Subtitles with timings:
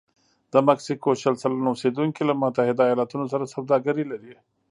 [0.53, 4.33] د مکسیکو شل سلنه اوسېدونکي له متحده ایالتونو سره سوداګري لري.